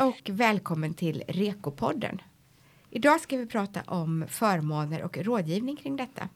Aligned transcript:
och 0.00 0.30
välkommen 0.30 0.94
till 0.94 1.22
Rekopodden. 1.28 2.20
Idag 2.90 3.20
ska 3.20 3.36
vi 3.36 3.46
prata 3.46 3.82
om 3.82 4.24
förmåner 4.28 5.02
och 5.02 5.18
rådgivning 5.18 5.76
kring 5.76 5.96
detta. 5.96 6.28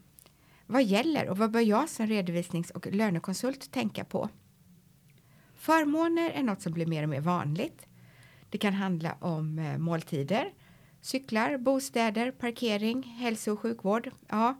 Vad 0.67 0.85
gäller 0.85 1.29
och 1.29 1.39
vad 1.39 1.51
bör 1.51 1.61
jag 1.61 1.89
som 1.89 2.07
redovisnings 2.07 2.71
och 2.71 2.87
lönekonsult 2.87 3.73
tänka 3.73 4.05
på? 4.05 4.29
Förmåner 5.55 6.30
är 6.30 6.43
något 6.43 6.62
som 6.62 6.73
blir 6.73 6.87
mer 6.87 7.03
och 7.03 7.09
mer 7.09 7.21
vanligt. 7.21 7.87
Det 8.50 8.59
kan 8.59 8.73
handla 8.73 9.16
om 9.21 9.59
eh, 9.59 9.79
måltider, 9.79 10.53
cyklar, 11.01 11.59
bostäder, 11.59 12.31
parkering, 12.31 13.03
hälso 13.03 13.53
och 13.53 13.61
sjukvård. 13.61 14.11
Ja, 14.29 14.55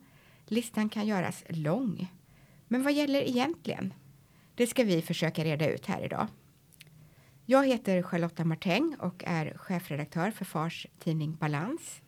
listan 0.47 0.89
kan 0.89 1.07
göras 1.07 1.45
lång. 1.49 2.13
Men 2.69 2.83
vad 2.83 2.93
gäller 2.93 3.29
egentligen? 3.29 3.95
Det 4.55 4.67
ska 4.67 4.85
vi 4.85 5.03
försöka 5.03 5.45
reda 5.45 5.71
ut 5.71 5.87
här 5.87 6.05
idag. 6.05 6.27
Jag 7.47 7.67
heter 7.67 8.03
Charlotta 8.03 8.45
Martäng 8.45 8.97
och 9.01 9.25
är 9.27 9.59
chefredaktör 9.59 10.31
för 10.31 10.45
Fars 10.45 10.87
tidning 10.99 11.37
Balans. 11.41 12.01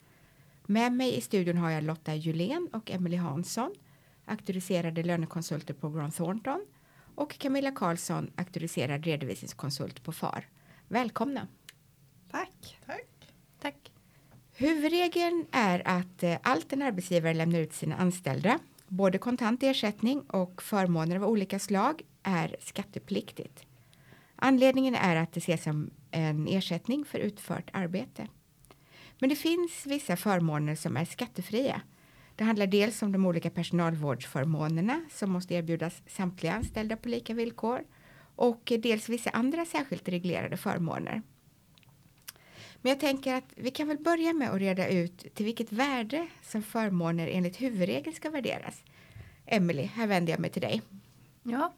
Med 0.67 0.93
mig 0.93 1.17
i 1.17 1.21
studion 1.21 1.57
har 1.57 1.71
jag 1.71 1.85
Lotta 1.85 2.15
Julén 2.15 2.69
och 2.73 2.91
Emily 2.91 3.17
Hansson, 3.17 3.75
auktoriserade 4.25 5.03
lönekonsulter 5.03 5.75
på 5.75 5.91
Grant 5.91 6.17
Thornton 6.17 6.67
och 7.15 7.39
Camilla 7.39 7.71
Karlsson, 7.71 8.31
auktoriserad 8.37 9.05
redovisningskonsult 9.05 10.03
på 10.03 10.12
FAR. 10.12 10.49
Välkomna! 10.89 11.48
Tack! 12.31 12.79
Tack! 12.87 13.33
Tack! 13.61 13.93
Huvudregeln 14.55 15.47
är 15.53 15.83
att 15.89 16.23
eh, 16.23 16.39
allt 16.43 16.73
en 16.73 16.83
arbetsgivare 16.83 17.34
lämnar 17.34 17.59
ut 17.59 17.73
sina 17.73 17.97
anställda, 17.97 18.59
både 18.89 19.19
kontant 19.19 19.62
ersättning 19.62 20.21
och 20.21 20.62
förmåner 20.62 21.17
av 21.17 21.25
olika 21.25 21.59
slag, 21.59 22.03
är 22.23 22.57
skattepliktigt. 22.61 23.67
Anledningen 24.37 24.95
är 24.95 25.17
att 25.17 25.33
det 25.33 25.39
ses 25.39 25.62
som 25.62 25.91
en 26.11 26.48
ersättning 26.48 27.05
för 27.05 27.19
utfört 27.19 27.70
arbete. 27.73 28.29
Men 29.19 29.31
det 29.31 29.37
finns 29.37 29.87
vissa 29.87 30.17
förmåner 30.17 30.75
som 30.75 30.97
är 30.97 31.05
skattefria. 31.05 31.81
Det 32.37 32.45
handlar 32.45 32.67
dels 32.67 33.03
om 33.03 33.12
de 33.12 33.27
olika 33.27 33.51
personalvårdsförmånerna 33.51 35.05
som 35.11 35.31
måste 35.31 35.55
erbjudas 35.55 36.03
samtliga 36.06 36.53
anställda 36.53 36.97
på 36.97 37.09
lika 37.09 37.34
villkor 37.34 37.84
och 38.37 38.73
dels 38.83 39.09
vissa 39.09 39.31
andra 39.31 39.65
särskilt 39.65 40.09
reglerade 40.09 40.56
förmåner. 40.56 41.23
Men 42.83 42.91
jag 42.91 43.00
tänker 43.00 43.34
att 43.34 43.53
vi 43.56 43.71
kan 43.71 43.89
väl 43.89 43.98
börja 43.98 44.33
med 44.33 44.50
att 44.50 44.61
reda 44.61 44.89
ut 44.89 45.34
till 45.34 45.45
vilket 45.45 45.73
värde 45.73 46.28
som 46.43 46.62
förmåner 46.62 47.28
enligt 47.28 47.62
huvudregel 47.62 48.15
ska 48.15 48.31
värderas. 48.31 48.83
Emelie, 49.47 49.91
här 49.95 50.06
vänder 50.06 50.33
jag 50.33 50.41
mig 50.41 50.50
till 50.50 50.62
dig. 50.62 50.83
Ja, 51.48 51.72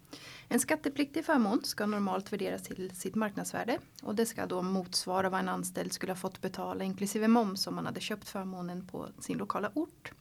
en 0.49 0.61
skattepliktig 0.61 1.25
förmån 1.25 1.65
ska 1.65 1.87
normalt 1.87 2.33
värderas 2.33 2.63
till 2.63 2.91
sitt 2.95 3.15
marknadsvärde 3.15 3.79
och 4.03 4.15
det 4.15 4.27
ska 4.27 4.47
då 4.47 4.63
motsvara 4.63 5.29
vad 5.29 5.41
en 5.41 5.49
anställd 5.49 5.93
skulle 5.93 6.13
ha 6.13 6.17
fått 6.17 6.41
betala 6.41 6.85
inklusive 6.85 7.29
moms 7.29 7.67
om 7.67 7.75
man 7.75 7.87
hade 7.87 8.01
köpt 8.01 8.29
förmånen 8.29 8.87
på 8.87 9.09
sin 9.19 9.39
lokala 9.39 9.71
ort. 9.75 10.13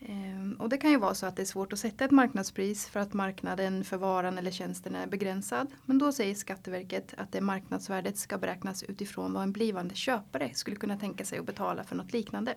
Ehm, 0.00 0.56
och 0.58 0.68
det 0.68 0.78
kan 0.78 0.90
ju 0.90 0.98
vara 0.98 1.14
så 1.14 1.26
att 1.26 1.36
det 1.36 1.42
är 1.42 1.46
svårt 1.46 1.72
att 1.72 1.78
sätta 1.78 2.04
ett 2.04 2.10
marknadspris 2.10 2.86
för 2.86 3.00
att 3.00 3.12
marknaden 3.12 3.84
för 3.84 3.96
varan 3.96 4.38
eller 4.38 4.50
tjänsten 4.50 4.94
är 4.94 5.06
begränsad. 5.06 5.66
Men 5.84 5.98
då 5.98 6.12
säger 6.12 6.34
Skatteverket 6.34 7.14
att 7.16 7.32
det 7.32 7.40
marknadsvärdet 7.40 8.18
ska 8.18 8.38
beräknas 8.38 8.82
utifrån 8.82 9.32
vad 9.32 9.42
en 9.42 9.52
blivande 9.52 9.94
köpare 9.94 10.54
skulle 10.54 10.76
kunna 10.76 10.98
tänka 10.98 11.24
sig 11.24 11.38
att 11.38 11.46
betala 11.46 11.84
för 11.84 11.96
något 11.96 12.12
liknande. 12.12 12.54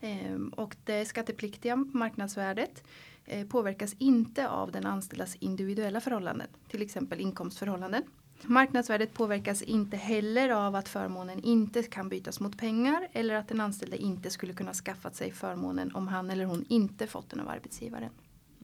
Ehm, 0.00 0.48
och 0.48 0.76
det 0.84 1.04
skattepliktiga 1.04 1.76
marknadsvärdet 1.76 2.84
Eh, 3.32 3.46
påverkas 3.46 3.94
inte 3.98 4.48
av 4.48 4.72
den 4.72 4.86
anställdas 4.86 5.36
individuella 5.36 6.00
förhållanden, 6.00 6.48
till 6.68 6.82
exempel 6.82 7.20
inkomstförhållanden. 7.20 8.02
Marknadsvärdet 8.42 9.14
påverkas 9.14 9.62
inte 9.62 9.96
heller 9.96 10.48
av 10.48 10.74
att 10.76 10.88
förmånen 10.88 11.44
inte 11.44 11.82
kan 11.82 12.08
bytas 12.08 12.40
mot 12.40 12.58
pengar 12.58 13.08
eller 13.12 13.34
att 13.34 13.48
den 13.48 13.60
anställde 13.60 13.96
inte 13.96 14.30
skulle 14.30 14.52
kunna 14.52 14.74
skaffat 14.74 15.16
sig 15.16 15.32
förmånen 15.32 15.94
om 15.94 16.08
han 16.08 16.30
eller 16.30 16.44
hon 16.44 16.64
inte 16.68 17.06
fått 17.06 17.30
den 17.30 17.40
av 17.40 17.48
arbetsgivaren. 17.48 18.10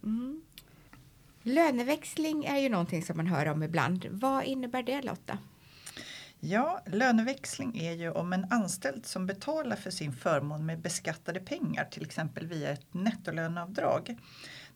Mm. 0.05 0.43
Löneväxling 1.43 2.45
är 2.45 2.59
ju 2.59 2.69
någonting 2.69 3.03
som 3.03 3.17
man 3.17 3.27
hör 3.27 3.47
om 3.47 3.63
ibland. 3.63 4.07
Vad 4.11 4.45
innebär 4.45 4.83
det 4.83 5.03
Lotta? 5.03 5.39
Ja, 6.41 6.83
löneväxling 6.87 7.79
är 7.79 7.93
ju 7.93 8.11
om 8.11 8.33
en 8.33 8.47
anställd 8.51 9.07
som 9.07 9.27
betalar 9.27 9.77
för 9.77 9.91
sin 9.91 10.13
förmån 10.13 10.67
med 10.67 10.81
beskattade 10.81 11.41
pengar, 11.41 11.85
till 11.85 12.05
exempel 12.05 12.47
via 12.47 12.71
ett 12.71 12.95
nettolöneavdrag. 12.95 14.17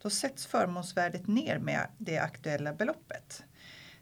Då 0.02 0.10
sätts 0.10 0.46
förmånsvärdet 0.46 1.26
ner 1.26 1.58
med 1.58 1.86
det 1.98 2.18
aktuella 2.18 2.72
beloppet. 2.72 3.44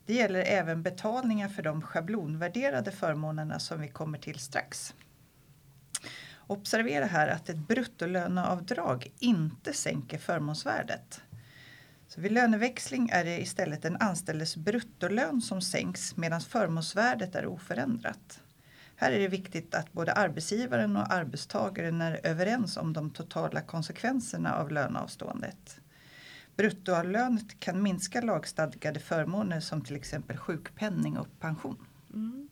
Det 0.07 0.15
gäller 0.15 0.41
även 0.41 0.83
betalningar 0.83 1.49
för 1.49 1.63
de 1.63 1.83
schablonvärderade 1.83 2.91
förmånerna 2.91 3.59
som 3.59 3.81
vi 3.81 3.89
kommer 3.89 4.19
till 4.19 4.39
strax. 4.39 4.95
Observera 6.47 7.07
här 7.07 7.29
att 7.29 7.49
ett 7.49 7.69
bruttolöneavdrag 7.69 9.13
inte 9.19 9.73
sänker 9.73 10.19
förmånsvärdet. 10.19 11.23
Så 12.15 12.21
vid 12.21 12.33
löneväxling 12.33 13.09
är 13.13 13.25
det 13.25 13.41
istället 13.41 13.83
den 13.83 13.97
anställdes 13.97 14.57
bruttolön 14.57 15.41
som 15.41 15.61
sänks 15.61 16.17
medan 16.17 16.41
förmånsvärdet 16.41 17.35
är 17.35 17.47
oförändrat. 17.47 18.41
Här 18.97 19.13
är 19.13 19.19
det 19.19 19.29
viktigt 19.29 19.75
att 19.75 19.93
både 19.93 20.13
arbetsgivaren 20.13 20.97
och 20.97 21.13
arbetstagaren 21.13 22.01
är 22.01 22.21
överens 22.27 22.77
om 22.77 22.93
de 22.93 23.11
totala 23.11 23.61
konsekvenserna 23.61 24.55
av 24.55 24.71
löneavståendet. 24.73 25.81
Bruttolönet 26.57 27.61
kan 27.61 27.83
minska 27.83 28.21
lagstadgade 28.21 29.01
förmåner 29.01 29.61
som 29.61 29.85
till 29.85 29.97
exempel 29.97 30.37
sjukpenning 30.37 31.19
och 31.19 31.41
pension. 31.41 31.87
Mm. 32.15 32.49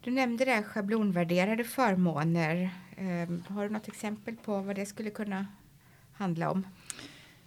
Du 0.00 0.10
nämnde 0.10 0.44
det 0.44 0.62
schablonvärderade 0.62 1.64
förmåner. 1.64 2.70
Eh, 2.96 3.54
har 3.54 3.62
du 3.62 3.68
något 3.68 3.88
exempel 3.88 4.36
på 4.36 4.60
vad 4.60 4.76
det 4.76 4.86
skulle 4.86 5.10
kunna 5.10 5.46
handla 6.12 6.50
om? 6.50 6.66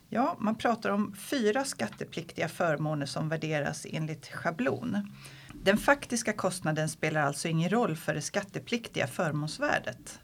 Ja, 0.09 0.35
man 0.39 0.55
pratar 0.55 0.89
om 0.89 1.15
fyra 1.15 1.65
skattepliktiga 1.65 2.47
förmåner 2.47 3.05
som 3.05 3.29
värderas 3.29 3.85
enligt 3.89 4.27
schablon. 4.27 5.15
Den 5.53 5.77
faktiska 5.77 6.33
kostnaden 6.33 6.89
spelar 6.89 7.21
alltså 7.21 7.47
ingen 7.47 7.69
roll 7.69 7.95
för 7.95 8.13
det 8.13 8.21
skattepliktiga 8.21 9.07
förmånsvärdet. 9.07 10.19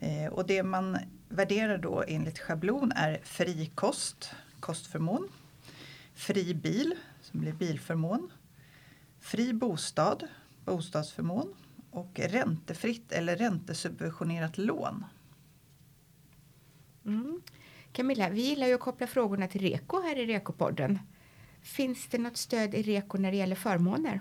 Eh, 0.00 0.32
och 0.32 0.46
det 0.46 0.62
man 0.62 0.98
värderar 1.28 1.78
då 1.78 2.04
enligt 2.08 2.38
schablon 2.38 2.92
är 2.92 3.20
fri 3.24 3.70
kost, 3.74 4.30
kostförmån, 4.60 5.28
fri 6.14 6.54
bil 6.54 6.94
som 7.20 7.40
blir 7.40 7.52
bilförmån, 7.52 8.32
fri 9.20 9.52
bostad, 9.52 10.28
bostadsförmån 10.64 11.54
och 11.90 12.20
räntefritt 12.20 13.12
eller 13.12 13.36
räntesubventionerat 13.36 14.58
lån. 14.58 15.04
Mm. 17.04 17.42
Camilla, 17.94 18.28
vi 18.28 18.40
gillar 18.40 18.66
ju 18.66 18.74
att 18.74 18.80
koppla 18.80 19.06
frågorna 19.06 19.48
till 19.48 19.60
REKO 19.60 20.02
här 20.02 20.18
i 20.18 20.26
REKO-podden. 20.26 20.98
Finns 21.62 22.06
det 22.06 22.18
något 22.18 22.36
stöd 22.36 22.74
i 22.74 22.82
REKO 22.82 23.18
när 23.18 23.30
det 23.30 23.36
gäller 23.36 23.56
förmåner? 23.56 24.20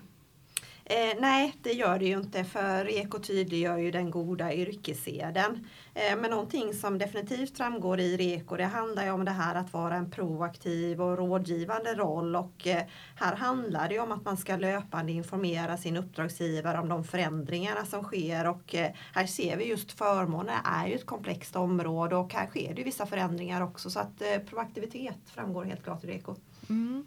Eh, 0.86 1.20
nej, 1.20 1.56
det 1.62 1.72
gör 1.72 2.00
det 2.00 2.06
ju 2.06 2.18
inte 2.18 2.44
för 2.44 2.86
REKO 2.86 3.20
tydliggör 3.20 3.78
ju 3.78 3.92
den 3.92 4.12
goda 4.12 4.54
yrkesseden. 4.54 5.68
Eh, 5.94 6.18
men 6.18 6.32
någonting 6.32 6.74
som 6.74 6.98
definitivt 6.98 7.58
framgår 7.58 8.00
i 8.00 8.18
REKO 8.18 8.56
det 8.56 8.64
handlar 8.64 9.04
ju 9.04 9.12
om 9.12 9.26
det 9.26 9.32
här 9.32 9.56
att 9.56 9.74
vara 9.74 9.96
en 9.96 10.12
proaktiv 10.12 11.02
och 11.02 11.18
rådgivande 11.18 11.94
roll 11.94 12.36
och 12.36 12.68
eh, 12.68 12.84
här 13.16 13.36
handlar 13.36 13.88
det 13.88 13.94
ju 13.94 14.02
om 14.02 14.12
att 14.12 14.26
man 14.26 14.38
ska 14.38 14.56
löpande 14.56 15.12
informera 15.12 15.78
sin 15.78 15.98
uppdragsgivare 15.98 16.80
om 16.80 16.90
de 16.90 17.04
förändringarna 17.04 17.86
som 17.86 18.04
sker 18.04 18.48
och 18.48 18.76
eh, 18.76 18.92
här 19.14 19.26
ser 19.26 19.58
vi 19.58 19.66
just 19.66 19.92
förmåner 19.92 20.58
är 20.66 20.88
ju 20.88 20.96
ett 20.96 21.06
komplext 21.06 21.56
område 21.56 22.16
och 22.16 22.34
här 22.34 22.48
sker 22.48 22.74
det 22.74 22.84
vissa 22.84 23.06
förändringar 23.06 23.62
också 23.62 23.90
så 23.90 24.00
att 24.00 24.22
eh, 24.22 24.40
proaktivitet 24.50 25.20
framgår 25.26 25.64
helt 25.64 25.84
klart 25.84 26.04
i 26.04 26.08
REKO. 26.08 26.36
Mm. 26.70 27.06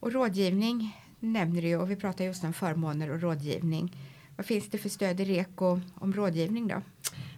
Och 0.00 0.12
rådgivning 0.12 1.05
nämner 1.20 1.62
du 1.62 1.76
och 1.76 1.90
vi 1.90 1.96
pratar 1.96 2.24
just 2.24 2.44
om 2.44 2.52
förmåner 2.52 3.10
och 3.10 3.20
rådgivning. 3.20 3.96
Vad 4.36 4.46
finns 4.46 4.70
det 4.70 4.78
för 4.78 4.88
stöd 4.88 5.20
i 5.20 5.24
REKO 5.24 5.80
om 5.94 6.12
rådgivning 6.12 6.68
då? 6.68 6.82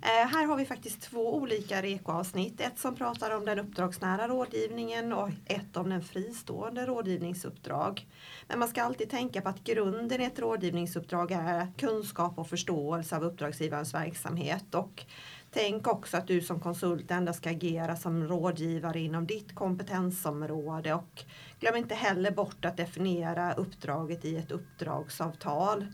Eh, 0.02 0.28
här 0.28 0.46
har 0.46 0.56
vi 0.56 0.64
faktiskt 0.64 1.00
två 1.00 1.34
olika 1.36 1.82
REKO-avsnitt. 1.82 2.60
Ett 2.60 2.78
som 2.78 2.96
pratar 2.96 3.36
om 3.36 3.44
den 3.44 3.58
uppdragsnära 3.58 4.28
rådgivningen 4.28 5.12
och 5.12 5.30
ett 5.44 5.76
om 5.76 5.90
den 5.90 6.02
fristående 6.02 6.86
rådgivningsuppdrag. 6.86 8.06
Men 8.48 8.58
man 8.58 8.69
ska 8.69 8.82
alltid 8.82 9.10
tänka 9.10 9.40
på 9.40 9.48
att 9.48 9.64
grunden 9.64 10.20
i 10.20 10.24
ett 10.24 10.38
rådgivningsuppdrag 10.38 11.31
är 11.31 11.66
kunskap 11.76 12.38
och 12.38 12.48
förståelse 12.48 13.16
av 13.16 13.24
uppdragsgivarens 13.24 13.94
verksamhet. 13.94 14.74
Och 14.74 15.04
Tänk 15.50 15.86
också 15.86 16.16
att 16.16 16.26
du 16.26 16.40
som 16.40 16.60
konsult 16.60 17.10
endast 17.10 17.38
ska 17.38 17.50
agera 17.50 17.96
som 17.96 18.28
rådgivare 18.28 19.00
inom 19.00 19.26
ditt 19.26 19.54
kompetensområde 19.54 20.94
och 20.94 21.24
glöm 21.60 21.76
inte 21.76 21.94
heller 21.94 22.30
bort 22.30 22.64
att 22.64 22.76
definiera 22.76 23.54
uppdraget 23.54 24.24
i 24.24 24.36
ett 24.36 24.50
uppdragsavtal. 24.50 25.86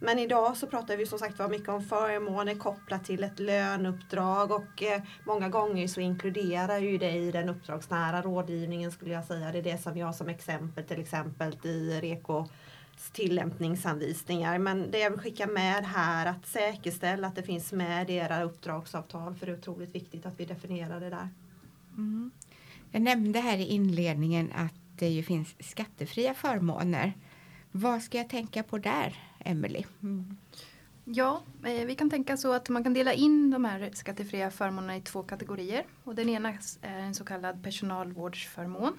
Men 0.00 0.18
idag 0.18 0.56
så 0.56 0.66
pratar 0.66 0.96
vi 0.96 1.06
som 1.06 1.18
sagt 1.18 1.38
var 1.38 1.48
mycket 1.48 1.68
om 1.68 1.82
förmåner 1.82 2.54
kopplat 2.54 3.04
till 3.04 3.24
ett 3.24 3.38
löneuppdrag 3.38 4.50
och 4.50 4.82
eh, 4.82 5.02
många 5.26 5.48
gånger 5.48 5.88
så 5.88 6.00
inkluderar 6.00 6.78
ju 6.78 6.98
det 6.98 7.12
i 7.12 7.30
den 7.30 7.48
uppdragsnära 7.48 8.22
rådgivningen 8.22 8.92
skulle 8.92 9.12
jag 9.12 9.24
säga. 9.24 9.52
Det 9.52 9.58
är 9.58 9.62
det 9.62 9.82
som 9.82 9.96
jag 9.96 10.14
som 10.14 10.28
exempel 10.28 10.84
till 10.84 11.00
exempel 11.00 11.56
i 11.62 12.00
REKO 12.00 12.46
tillämpningsanvisningar. 13.12 14.58
Men 14.58 14.90
det 14.90 14.98
jag 14.98 15.10
vill 15.10 15.20
skicka 15.20 15.46
med 15.46 15.84
här 15.84 16.26
att 16.26 16.46
säkerställa 16.46 17.28
att 17.28 17.34
det 17.34 17.42
finns 17.42 17.72
med 17.72 18.10
i 18.10 18.14
era 18.14 18.42
uppdragsavtal 18.42 19.34
för 19.34 19.46
det 19.46 19.52
är 19.52 19.58
otroligt 19.58 19.94
viktigt 19.94 20.26
att 20.26 20.40
vi 20.40 20.44
definierar 20.44 21.00
det 21.00 21.10
där. 21.10 21.28
Mm. 21.96 22.30
Jag 22.90 23.02
nämnde 23.02 23.40
här 23.40 23.58
i 23.58 23.64
inledningen 23.64 24.52
att 24.54 24.74
det 24.96 25.08
ju 25.08 25.22
finns 25.22 25.54
skattefria 25.60 26.34
förmåner. 26.34 27.12
Vad 27.72 28.02
ska 28.02 28.18
jag 28.18 28.28
tänka 28.28 28.62
på 28.62 28.78
där, 28.78 29.16
Emelie? 29.38 29.86
Mm. 30.02 30.36
Ja, 31.04 31.42
eh, 31.64 31.86
vi 31.86 31.94
kan 31.94 32.10
tänka 32.10 32.36
så 32.36 32.52
att 32.52 32.68
man 32.68 32.84
kan 32.84 32.94
dela 32.94 33.12
in 33.12 33.50
de 33.50 33.64
här 33.64 33.90
skattefria 33.92 34.50
förmånerna 34.50 34.96
i 34.96 35.00
två 35.00 35.22
kategorier. 35.22 35.84
Och 36.04 36.14
den 36.14 36.28
ena 36.28 36.58
är 36.82 36.98
en 36.98 37.14
så 37.14 37.24
kallad 37.24 37.62
personalvårdsförmån. 37.62 38.98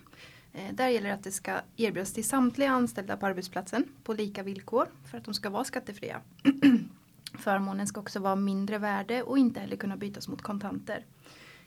Eh, 0.54 0.74
där 0.74 0.90
gäller 0.90 1.08
det 1.08 1.14
att 1.14 1.24
det 1.24 1.32
ska 1.32 1.60
erbjudas 1.78 2.14
till 2.14 2.28
samtliga 2.28 2.72
anställda 2.72 3.18
på 3.18 3.26
arbetsplatsen 3.26 3.84
på 4.04 4.14
lika 4.14 4.44
villkor 4.44 4.88
för 5.06 5.18
att 5.18 5.26
de 5.26 5.34
ska 5.34 5.50
vara 5.50 5.64
skattefria. 5.64 6.22
Förmånen 7.40 7.88
ska 7.88 8.02
också 8.02 8.20
vara 8.20 8.36
mindre 8.36 8.78
värde 8.78 9.24
och 9.24 9.38
inte 9.38 9.60
heller 9.60 9.76
kunna 9.76 9.98
bytas 9.98 10.28
mot 10.28 10.42
kontanter. 10.42 11.06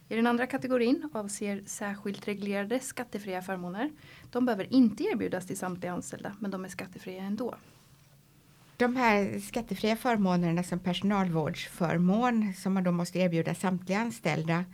I 0.09 0.17
den 0.17 0.27
andra 0.27 0.47
kategorin 0.47 1.11
avser 1.13 1.63
särskilt 1.67 2.29
reglerade 2.29 2.81
skattefria 2.81 3.43
förmåner. 3.43 3.91
De 4.31 4.47
behöver 4.47 4.73
inte 4.73 5.05
erbjudas 5.05 5.47
till 5.47 5.59
samtliga 5.59 5.93
anställda 5.93 6.37
men 6.41 6.51
de 6.51 6.65
är 6.65 6.69
skattefria 6.69 7.23
ändå. 7.23 7.55
De 8.77 8.97
här 8.97 9.41
skattefria 9.41 9.97
förmånerna 9.97 10.63
som 10.63 10.79
personalvårdsförmån 10.79 12.55
som 12.55 12.75
man 12.75 12.85
då 12.85 12.93
måste 12.93 13.19
erbjuda 13.19 13.55
samtliga 13.55 13.99
anställda. 13.99 14.65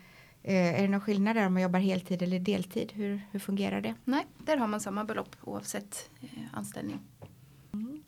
Eh, 0.44 0.78
är 0.78 0.82
det 0.82 0.88
någon 0.88 1.00
skillnad 1.00 1.36
där 1.36 1.46
om 1.46 1.52
man 1.52 1.62
jobbar 1.62 1.78
heltid 1.78 2.22
eller 2.22 2.38
deltid? 2.38 2.92
Hur, 2.92 3.20
hur 3.30 3.40
fungerar 3.40 3.80
det? 3.80 3.94
Nej, 4.04 4.26
där 4.38 4.56
har 4.56 4.66
man 4.66 4.80
samma 4.80 5.04
belopp 5.04 5.36
oavsett 5.40 6.10
eh, 6.20 6.28
anställning. 6.52 7.00
Mm. 7.72 8.02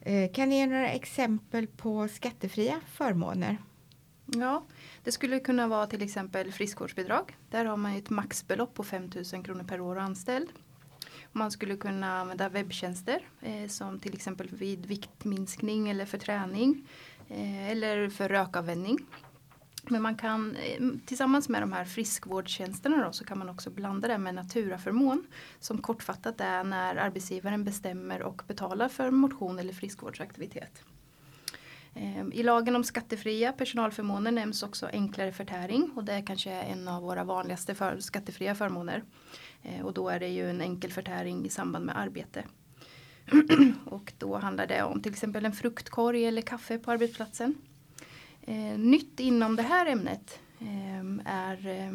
Eh, 0.00 0.32
kan 0.32 0.48
ni 0.48 0.56
ge 0.56 0.66
några 0.66 0.88
exempel 0.88 1.66
på 1.66 2.08
skattefria 2.08 2.80
förmåner? 2.86 3.58
Ja, 4.26 4.64
det 5.04 5.12
skulle 5.12 5.40
kunna 5.40 5.68
vara 5.68 5.86
till 5.86 6.02
exempel 6.02 6.52
friskvårdsbidrag. 6.52 7.36
Där 7.50 7.64
har 7.64 7.76
man 7.76 7.96
ett 7.96 8.10
maxbelopp 8.10 8.74
på 8.74 8.84
5 8.84 9.10
000 9.32 9.44
kronor 9.44 9.64
per 9.64 9.80
år 9.80 9.96
och 9.96 10.02
anställd. 10.02 10.48
Man 11.32 11.50
skulle 11.50 11.76
kunna 11.76 12.20
använda 12.20 12.48
webbtjänster 12.48 13.28
eh, 13.40 13.68
som 13.68 13.98
till 13.98 14.14
exempel 14.14 14.48
vid 14.48 14.86
viktminskning 14.86 15.88
eller 15.88 16.06
för 16.06 16.18
träning 16.18 16.88
eh, 17.28 17.70
eller 17.70 18.08
för 18.08 18.28
rökavvänjning. 18.28 18.98
Men 19.82 20.02
man 20.02 20.16
kan 20.16 20.56
eh, 20.56 20.82
tillsammans 21.06 21.48
med 21.48 21.62
de 21.62 21.72
här 21.72 21.84
friskvårdstjänsterna 21.84 23.04
då, 23.04 23.12
så 23.12 23.24
kan 23.24 23.38
man 23.38 23.48
också 23.48 23.70
blanda 23.70 24.08
det 24.08 24.18
med 24.18 24.34
naturaförmån 24.34 25.26
som 25.58 25.78
kortfattat 25.78 26.40
är 26.40 26.64
när 26.64 26.96
arbetsgivaren 26.96 27.64
bestämmer 27.64 28.22
och 28.22 28.42
betalar 28.46 28.88
för 28.88 29.10
motion 29.10 29.58
eller 29.58 29.72
friskvårdsaktivitet. 29.72 30.84
Ehm, 31.94 32.32
I 32.32 32.42
lagen 32.42 32.76
om 32.76 32.84
skattefria 32.84 33.52
personalförmåner 33.52 34.32
nämns 34.32 34.62
också 34.62 34.86
enklare 34.86 35.32
förtäring 35.32 35.90
och 35.96 36.04
det 36.04 36.12
är 36.12 36.26
kanske 36.26 36.50
en 36.50 36.88
av 36.88 37.02
våra 37.02 37.24
vanligaste 37.24 37.74
för 37.74 37.98
skattefria 38.00 38.54
förmåner. 38.54 39.02
Ehm, 39.62 39.84
och 39.86 39.92
då 39.92 40.08
är 40.08 40.20
det 40.20 40.28
ju 40.28 40.50
en 40.50 40.60
enkel 40.60 40.92
förtäring 40.92 41.46
i 41.46 41.48
samband 41.48 41.84
med 41.84 41.98
arbete. 41.98 42.44
och 43.84 44.12
då 44.18 44.38
handlar 44.38 44.66
det 44.66 44.82
om 44.82 45.02
till 45.02 45.12
exempel 45.12 45.44
en 45.44 45.52
fruktkorg 45.52 46.24
eller 46.24 46.42
kaffe 46.42 46.78
på 46.78 46.90
arbetsplatsen. 46.90 47.54
Ehm, 48.46 48.90
nytt 48.90 49.20
inom 49.20 49.56
det 49.56 49.62
här 49.62 49.86
ämnet 49.86 50.38
är 51.24 51.90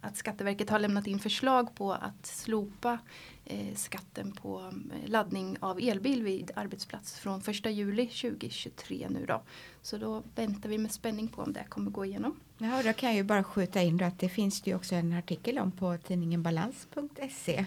att 0.00 0.16
Skatteverket 0.16 0.70
har 0.70 0.78
lämnat 0.78 1.06
in 1.06 1.18
förslag 1.18 1.74
på 1.74 1.92
att 1.92 2.26
slopa 2.26 2.98
eh, 3.44 3.74
skatten 3.74 4.32
på 4.32 4.72
eh, 4.92 5.10
laddning 5.10 5.56
av 5.60 5.78
elbil 5.78 6.22
vid 6.22 6.50
arbetsplats 6.54 7.18
från 7.18 7.40
1 7.40 7.66
juli 7.66 8.06
2023 8.06 9.06
nu 9.10 9.26
då. 9.26 9.42
Så 9.82 9.98
då 9.98 10.22
väntar 10.34 10.68
vi 10.68 10.78
med 10.78 10.92
spänning 10.92 11.28
på 11.28 11.42
om 11.42 11.52
det 11.52 11.64
kommer 11.68 11.90
gå 11.90 12.04
igenom. 12.04 12.40
Ja, 12.58 12.82
då 12.82 12.92
kan 12.92 13.08
jag 13.08 13.16
ju 13.16 13.24
bara 13.24 13.44
skjuta 13.44 13.82
in 13.82 13.96
då 13.96 14.04
att 14.04 14.18
det 14.18 14.28
finns 14.28 14.60
det 14.60 14.70
ju 14.70 14.76
också 14.76 14.94
en 14.94 15.12
artikel 15.12 15.58
om 15.58 15.72
på 15.72 15.98
tidningen 15.98 16.42
balans.se 16.42 17.66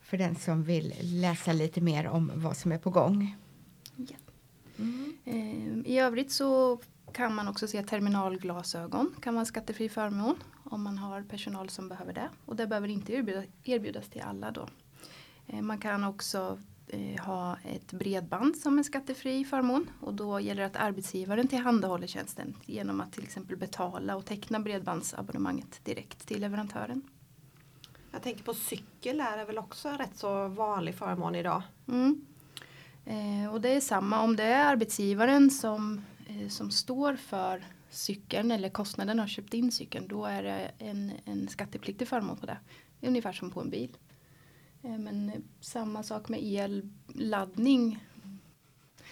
för 0.00 0.16
den 0.16 0.36
som 0.36 0.64
vill 0.64 0.94
läsa 1.02 1.52
lite 1.52 1.80
mer 1.80 2.06
om 2.06 2.32
vad 2.34 2.56
som 2.56 2.72
är 2.72 2.78
på 2.78 2.90
gång. 2.90 3.36
Ja. 3.96 4.16
Mm. 4.78 5.16
Eh, 5.24 5.92
I 5.92 5.98
övrigt 5.98 6.32
så 6.32 6.78
kan 7.12 7.34
man 7.34 7.48
också 7.48 7.68
se 7.68 7.82
terminalglasögon 7.82 9.14
kan 9.20 9.34
vara 9.34 9.44
skattefri 9.44 9.88
förmån 9.88 10.36
om 10.64 10.82
man 10.82 10.98
har 10.98 11.22
personal 11.22 11.68
som 11.68 11.88
behöver 11.88 12.12
det. 12.12 12.28
Och 12.44 12.56
det 12.56 12.66
behöver 12.66 12.88
inte 12.88 13.12
erbjudas, 13.12 13.44
erbjudas 13.64 14.08
till 14.08 14.22
alla 14.22 14.50
då. 14.50 14.68
Eh, 15.46 15.62
man 15.62 15.78
kan 15.78 16.04
också 16.04 16.58
eh, 16.86 17.24
ha 17.24 17.56
ett 17.64 17.92
bredband 17.92 18.56
som 18.56 18.78
en 18.78 18.84
skattefri 18.84 19.44
förmån 19.44 19.90
och 20.00 20.14
då 20.14 20.40
gäller 20.40 20.62
det 20.62 20.66
att 20.66 20.76
arbetsgivaren 20.76 21.48
tillhandahåller 21.48 22.06
tjänsten 22.06 22.56
genom 22.64 23.00
att 23.00 23.12
till 23.12 23.24
exempel 23.24 23.56
betala 23.56 24.16
och 24.16 24.24
teckna 24.24 24.60
bredbandsabonnemanget 24.60 25.84
direkt 25.84 26.26
till 26.26 26.40
leverantören. 26.40 27.02
Jag 28.12 28.22
tänker 28.22 28.42
på 28.42 28.54
cykel 28.54 29.20
är 29.20 29.44
väl 29.44 29.58
också 29.58 29.88
en 29.88 29.98
rätt 29.98 30.16
så 30.16 30.48
vanlig 30.48 30.94
förmån 30.94 31.34
idag? 31.34 31.62
Mm. 31.88 32.26
Eh, 33.04 33.52
och 33.52 33.60
det 33.60 33.68
är 33.68 33.80
samma 33.80 34.22
om 34.22 34.36
det 34.36 34.44
är 34.44 34.66
arbetsgivaren 34.66 35.50
som, 35.50 36.04
som 36.48 36.70
står 36.70 37.16
för 37.16 37.64
cykeln 37.90 38.50
eller 38.50 38.68
kostnaden 38.68 39.18
har 39.18 39.26
köpt 39.26 39.54
in 39.54 39.72
cykeln 39.72 40.08
då 40.08 40.24
är 40.24 40.42
det 40.42 40.70
en, 40.78 41.12
en 41.24 41.48
skattepliktig 41.48 42.08
förmån 42.08 42.36
på 42.36 42.46
det. 42.46 42.58
Ungefär 43.00 43.32
som 43.32 43.50
på 43.50 43.60
en 43.60 43.70
bil. 43.70 43.96
Eh, 44.82 44.98
men 44.98 45.44
samma 45.60 46.02
sak 46.02 46.28
med 46.28 46.40
elladdning. 46.42 48.04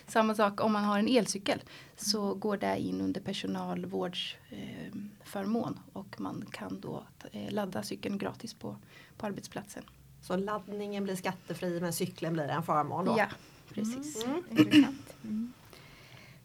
Samma 0.06 0.34
sak 0.34 0.60
om 0.60 0.72
man 0.72 0.84
har 0.84 0.98
en 0.98 1.08
elcykel 1.08 1.62
så 1.96 2.34
går 2.34 2.56
det 2.56 2.78
in 2.78 3.00
under 3.00 3.20
personalvårdsförmån 3.20 5.80
och 5.92 6.20
man 6.20 6.44
kan 6.52 6.80
då 6.80 7.06
eh, 7.32 7.52
ladda 7.52 7.82
cykeln 7.82 8.18
gratis 8.18 8.54
på, 8.54 8.76
på 9.16 9.26
arbetsplatsen. 9.26 9.84
Så 10.22 10.36
laddningen 10.36 11.04
blir 11.04 11.16
skattefri 11.16 11.80
men 11.80 11.92
cykeln 11.92 12.32
blir 12.32 12.48
en 12.48 12.62
förmån 12.62 13.04
då? 13.04 13.14
Ja, 13.18 13.26
precis. 13.68 14.24
Mm. 14.24 14.44
Mm. 14.50 14.98
Mm. 15.24 15.52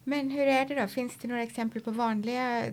Men 0.04 0.30
hur 0.30 0.46
är 0.46 0.68
det 0.68 0.80
då? 0.80 0.88
Finns 0.88 1.16
det 1.16 1.28
några 1.28 1.42
exempel 1.42 1.82
på 1.82 1.90
vanliga 1.90 2.64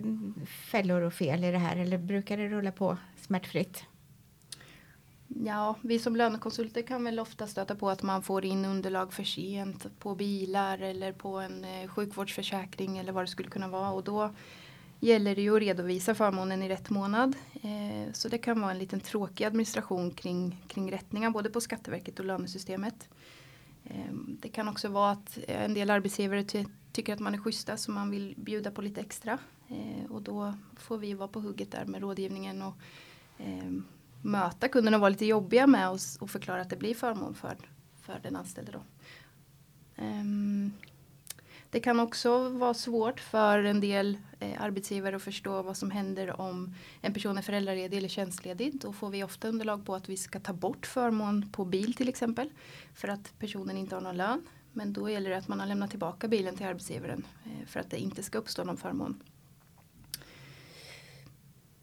fällor 0.70 1.02
och 1.02 1.12
fel 1.12 1.44
i 1.44 1.50
det 1.50 1.58
här 1.58 1.76
eller 1.76 1.98
brukar 1.98 2.36
det 2.36 2.48
rulla 2.48 2.72
på 2.72 2.96
smärtfritt? 3.16 3.84
Ja, 5.44 5.76
vi 5.82 5.98
som 5.98 6.16
lönekonsulter 6.16 6.82
kan 6.82 7.04
väl 7.04 7.20
ofta 7.20 7.46
stöta 7.46 7.74
på 7.74 7.90
att 7.90 8.02
man 8.02 8.22
får 8.22 8.44
in 8.44 8.64
underlag 8.64 9.12
för 9.12 9.24
sent 9.24 9.86
på 9.98 10.14
bilar 10.14 10.78
eller 10.78 11.12
på 11.12 11.38
en 11.38 11.64
eh, 11.64 11.88
sjukvårdsförsäkring 11.88 12.98
eller 12.98 13.12
vad 13.12 13.24
det 13.24 13.28
skulle 13.28 13.48
kunna 13.48 13.68
vara 13.68 13.90
och 13.90 14.04
då 14.04 14.34
gäller 15.00 15.34
det 15.36 15.42
ju 15.42 15.56
att 15.56 15.62
redovisa 15.62 16.14
förmånen 16.14 16.62
i 16.62 16.68
rätt 16.68 16.90
månad. 16.90 17.36
Eh, 17.62 18.12
så 18.12 18.28
det 18.28 18.38
kan 18.38 18.60
vara 18.60 18.70
en 18.70 18.78
liten 18.78 19.00
tråkig 19.00 19.44
administration 19.44 20.10
kring, 20.10 20.64
kring 20.68 20.92
rättningar 20.92 21.30
både 21.30 21.50
på 21.50 21.60
Skatteverket 21.60 22.18
och 22.18 22.24
lönesystemet. 22.24 23.08
Eh, 23.84 24.12
det 24.12 24.48
kan 24.48 24.68
också 24.68 24.88
vara 24.88 25.10
att 25.10 25.38
en 25.46 25.74
del 25.74 25.90
arbetsgivare 25.90 26.44
tycker 26.92 27.12
att 27.12 27.20
man 27.20 27.34
är 27.34 27.38
schyssta 27.38 27.76
så 27.76 27.90
man 27.90 28.10
vill 28.10 28.34
bjuda 28.36 28.70
på 28.70 28.82
lite 28.82 29.00
extra. 29.00 29.38
Eh, 29.68 30.10
och 30.10 30.22
då 30.22 30.54
får 30.76 30.98
vi 30.98 31.14
vara 31.14 31.28
på 31.28 31.40
hugget 31.40 31.70
där 31.70 31.84
med 31.84 32.00
rådgivningen 32.00 32.62
och 32.62 32.74
eh, 33.38 33.70
möta 34.22 34.68
kunderna 34.68 34.96
och 34.96 35.00
vara 35.00 35.10
lite 35.10 35.26
jobbiga 35.26 35.66
med 35.66 35.88
oss 35.88 36.16
och 36.16 36.30
förklara 36.30 36.60
att 36.60 36.70
det 36.70 36.76
blir 36.76 36.94
förmån 36.94 37.34
för, 37.34 37.56
för 38.02 38.20
den 38.22 38.36
anställde. 38.36 38.72
Då. 38.72 38.82
Eh, 39.96 40.24
det 41.70 41.80
kan 41.80 42.00
också 42.00 42.48
vara 42.48 42.74
svårt 42.74 43.20
för 43.20 43.64
en 43.64 43.80
del 43.80 44.18
eh, 44.40 44.62
arbetsgivare 44.62 45.16
att 45.16 45.22
förstå 45.22 45.62
vad 45.62 45.76
som 45.76 45.90
händer 45.90 46.40
om 46.40 46.74
en 47.00 47.14
person 47.14 47.38
är 47.38 47.42
föräldraledig 47.42 47.96
eller 47.96 48.08
tjänstledig. 48.08 48.80
Då 48.80 48.92
får 48.92 49.10
vi 49.10 49.24
ofta 49.24 49.48
underlag 49.48 49.86
på 49.86 49.94
att 49.94 50.08
vi 50.08 50.16
ska 50.16 50.40
ta 50.40 50.52
bort 50.52 50.86
förmån 50.86 51.50
på 51.52 51.64
bil 51.64 51.94
till 51.94 52.08
exempel. 52.08 52.50
För 52.94 53.08
att 53.08 53.38
personen 53.38 53.76
inte 53.76 53.94
har 53.96 54.02
någon 54.02 54.16
lön. 54.16 54.46
Men 54.72 54.92
då 54.92 55.10
gäller 55.10 55.30
det 55.30 55.36
att 55.36 55.48
man 55.48 55.60
har 55.60 55.66
lämnat 55.66 55.90
tillbaka 55.90 56.28
bilen 56.28 56.56
till 56.56 56.66
arbetsgivaren 56.66 57.26
eh, 57.44 57.66
för 57.66 57.80
att 57.80 57.90
det 57.90 57.98
inte 57.98 58.22
ska 58.22 58.38
uppstå 58.38 58.64
någon 58.64 58.76
förmån. 58.76 59.22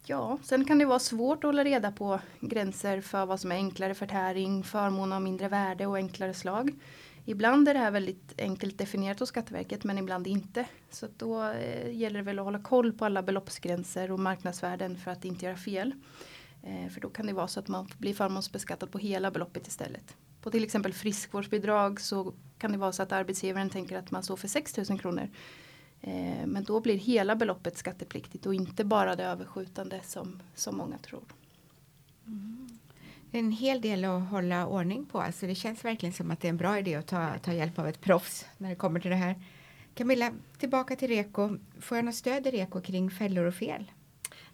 Ja, 0.09 0.37
sen 0.43 0.65
kan 0.65 0.77
det 0.77 0.85
vara 0.85 0.99
svårt 0.99 1.37
att 1.37 1.47
hålla 1.47 1.63
reda 1.63 1.91
på 1.91 2.19
gränser 2.39 3.01
för 3.01 3.25
vad 3.25 3.39
som 3.39 3.51
är 3.51 3.55
enklare 3.55 3.93
förtäring, 3.93 4.63
förmån 4.63 5.13
av 5.13 5.21
mindre 5.21 5.47
värde 5.47 5.85
och 5.85 5.95
enklare 5.95 6.33
slag. 6.33 6.71
Ibland 7.25 7.67
är 7.67 7.73
det 7.73 7.79
här 7.79 7.91
väldigt 7.91 8.33
enkelt 8.37 8.77
definierat 8.77 9.19
hos 9.19 9.29
Skatteverket 9.29 9.83
men 9.83 9.97
ibland 9.97 10.27
inte. 10.27 10.65
Så 10.89 11.07
då 11.17 11.43
eh, 11.43 11.95
gäller 11.95 12.19
det 12.19 12.25
väl 12.25 12.39
att 12.39 12.45
hålla 12.45 12.59
koll 12.59 12.93
på 12.93 13.05
alla 13.05 13.23
beloppsgränser 13.23 14.11
och 14.11 14.19
marknadsvärden 14.19 14.97
för 14.97 15.11
att 15.11 15.25
inte 15.25 15.45
göra 15.45 15.57
fel. 15.57 15.93
Eh, 16.63 16.89
för 16.89 17.01
då 17.01 17.09
kan 17.09 17.25
det 17.25 17.33
vara 17.33 17.47
så 17.47 17.59
att 17.59 17.67
man 17.67 17.87
blir 17.97 18.13
förmånsbeskattad 18.13 18.91
på 18.91 18.97
hela 18.97 19.31
beloppet 19.31 19.67
istället. 19.67 20.15
På 20.41 20.51
till 20.51 20.63
exempel 20.63 20.93
friskvårdsbidrag 20.93 22.01
så 22.01 22.33
kan 22.57 22.71
det 22.71 22.77
vara 22.77 22.91
så 22.91 23.03
att 23.03 23.11
arbetsgivaren 23.11 23.69
tänker 23.69 23.97
att 23.97 24.11
man 24.11 24.23
står 24.23 24.35
för 24.35 24.47
6 24.47 24.77
000 24.89 24.99
kronor. 24.99 25.29
Eh, 26.01 26.45
men 26.45 26.63
då 26.63 26.79
blir 26.79 26.97
hela 26.97 27.35
beloppet 27.35 27.77
skattepliktigt 27.77 28.45
och 28.45 28.53
inte 28.53 28.85
bara 28.85 29.15
det 29.15 29.23
överskjutande 29.23 30.01
som, 30.03 30.41
som 30.55 30.77
många 30.77 30.97
tror. 30.97 31.23
Mm. 32.25 32.79
Det 33.31 33.37
är 33.37 33.39
en 33.39 33.51
hel 33.51 33.81
del 33.81 34.05
att 34.05 34.29
hålla 34.29 34.67
ordning 34.67 35.05
på. 35.05 35.21
Alltså 35.21 35.47
det 35.47 35.55
känns 35.55 35.85
verkligen 35.85 36.13
som 36.13 36.31
att 36.31 36.41
det 36.41 36.47
är 36.47 36.49
en 36.49 36.57
bra 36.57 36.79
idé 36.79 36.95
att 36.95 37.07
ta, 37.07 37.37
ta 37.37 37.53
hjälp 37.53 37.79
av 37.79 37.87
ett 37.87 38.01
proffs 38.01 38.45
när 38.57 38.69
det 38.69 38.75
kommer 38.75 38.99
till 38.99 39.11
det 39.11 39.17
här. 39.17 39.35
Camilla, 39.93 40.31
tillbaka 40.57 40.95
till 40.95 41.07
REKO. 41.07 41.57
Får 41.79 41.97
jag 41.97 42.05
något 42.05 42.15
stöd 42.15 42.47
i 42.47 42.51
REKO 42.51 42.81
kring 42.81 43.11
fällor 43.11 43.45
och 43.45 43.55
fel? 43.55 43.91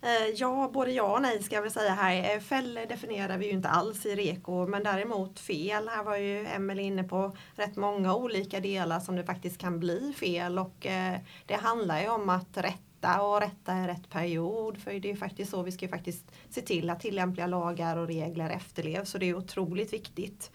Eh, 0.04 0.30
ja, 0.36 0.70
både 0.74 0.92
ja 0.92 1.14
och 1.14 1.22
nej 1.22 1.44
ska 1.44 1.56
jag 1.56 1.62
väl 1.62 1.72
säga 1.72 1.94
här. 1.94 2.18
Eh, 2.18 2.24
Fäll 2.24 2.42
fällor 2.42 2.86
definierar 2.86 3.38
vi 3.38 3.46
ju 3.46 3.52
inte 3.52 3.70
alls 3.70 4.06
i 4.06 4.16
REKO 4.16 4.68
men 4.68 4.84
däremot 4.84 5.40
fel. 5.40 5.90
Här 5.90 6.04
var 6.04 6.18
ju 6.18 6.46
Emelie 6.46 6.86
inne 6.86 7.04
på 7.04 7.36
rätt 7.56 7.76
många 7.76 8.16
olika 8.16 8.60
delar 8.60 9.00
som 9.00 9.16
det 9.16 9.24
faktiskt 9.24 9.58
kan 9.58 9.80
bli 9.80 10.14
fel 10.18 10.60
och 10.60 10.86
eh, 10.86 11.18
det 11.46 11.54
handlar 11.54 12.02
ju 12.02 12.10
om 12.10 12.30
att 12.30 12.58
rätta 12.58 13.22
och 13.22 13.42
rätta 13.42 13.84
i 13.84 13.88
rätt 13.88 14.10
period. 14.10 14.78
För 14.78 14.94
det 14.94 15.12
är 15.12 15.16
faktiskt 15.16 15.52
så 15.52 15.64
vi 15.64 15.72
ska 15.72 15.88
faktiskt 15.88 16.32
se 16.50 16.62
till 16.62 16.90
att 16.90 17.00
tillämpliga 17.00 17.48
lagar 17.48 17.98
och 17.98 18.08
regler 18.08 18.50
efterlevs 18.50 19.10
så 19.10 19.18
det 19.18 19.30
är 19.30 19.38
otroligt 19.38 19.94
viktigt. 19.94 20.52